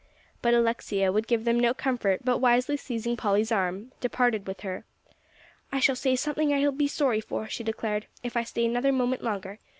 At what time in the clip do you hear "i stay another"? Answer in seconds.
8.35-8.91